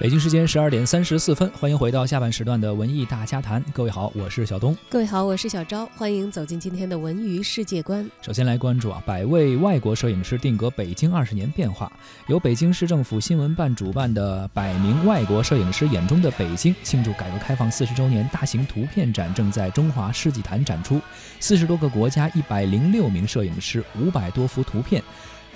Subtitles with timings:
[0.00, 3.62] 北京时间十二点三十四分，欢迎回到下半时段的文艺大家谈。
[3.70, 4.74] 各位好，我是小东。
[4.88, 5.84] 各位好，我是小昭。
[5.94, 8.10] 欢迎走进今天的文娱世界观。
[8.22, 11.92] 首先来关注啊，百位外国摄影师定格北京二十年变化。
[12.28, 20.98] 由北京市政府新闻办主办的百名外国摄影师眼中的北京庆祝改革开放四十周年大型图片展正在中华世纪坛展出，
[21.40, 25.02] 四十多个国家一百零六名摄影师，五百多幅图片。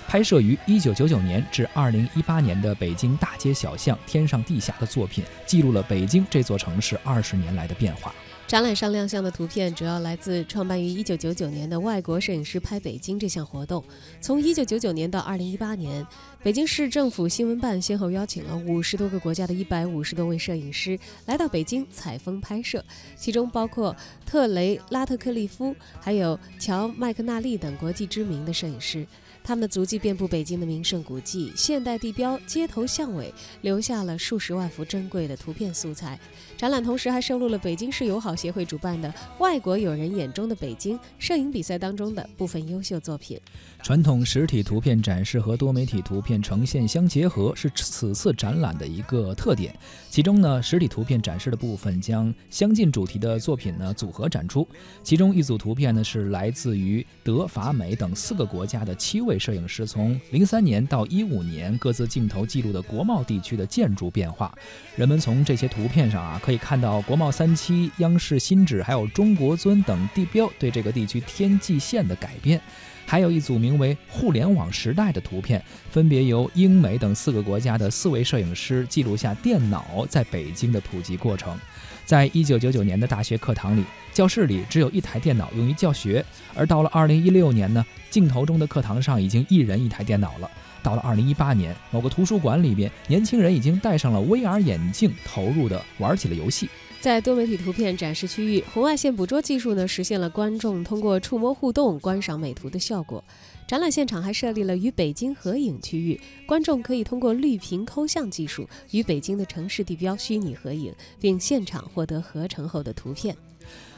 [0.07, 8.13] 拍摄于一九九九年至二零一八年的北京大街小巷、天上地下的作品，记录了北京这座城市二十年来的变化。
[8.55, 13.83] 展览上亮相的图片主要来自创办于一九九九年的外国摄影师拍北京这项活动。
[14.21, 16.07] 从一九九九年到二零一八年，
[16.41, 22.81] 北京市政府新闻办先后邀请了五十多个国家的一百五十多位摄影师来到北京采风拍摄，
[23.17, 23.93] 其中包括
[24.25, 29.05] 特雷拉特克利夫，还有乔麦克纳利等国际知名的摄影师。
[29.43, 36.19] 他们的足迹遍布北京的名胜古迹、现代地标、街头巷尾，留下了数十万幅珍贵的图片素材。
[36.57, 43.39] 展览同时还收录了北京市友好协会主办的“外国友人眼中的北京”摄影比赛当中的部分优秀作品。
[43.81, 49.75] 传统实体图片展示和多媒体图片呈现相结合，是此次展览的一个特点。
[50.11, 54.67] 其中呢，实体图片展示的部分将相近主题的作品呢组合展出。
[55.01, 64.55] 其中一组图片呢是来自于德、法、美等四个国家的七位摄影师，从零三年到一五年各自镜头记录的国贸地区的建筑变化。
[64.95, 72.59] 人们从这些图片上啊可以看到国贸三期、央视是新址还有中国尊等地标对这个地区天际线的改变。
[73.05, 81.55] 还有一组名为“互联网时代”的图片，分别由英美等四个国家的四位摄影师记录下电脑在北京的普及过程。
[82.03, 86.19] 在一九九九年的大学课堂里，教室里只有一台电脑用于教学；
[86.55, 90.49] 而到了二零一六年呢，镜头中的课堂上已经一人一台电脑了。
[90.81, 96.67] 到了二零一八年，某个图书馆里边，年轻人已经戴上了 VR 眼镜，投入的玩起了游戏。
[97.05, 103.23] 在多媒体图片展示区域，红外线捕捉技术呢，实现了观众通过触摸互动观赏美图的效果。
[103.67, 113.37] 展览现场还设立了与北京合影区域，观众可以通过绿屏抠像技术与北京的城市地标虚拟合影，并现场获得合成后的图片。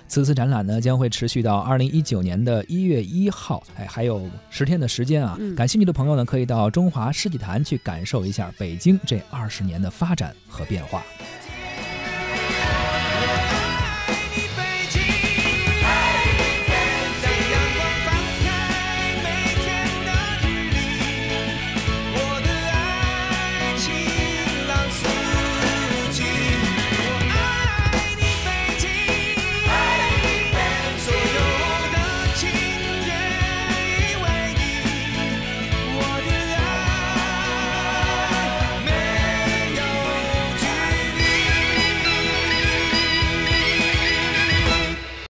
[0.10, 5.40] 此次展览呢，将会持续到二零一九年的一月一号，哎，还有十天的时间啊！
[5.56, 11.02] 感兴趣的朋友呢，可以到中华世纪坛去感受一下北京这二十年的发展和变化。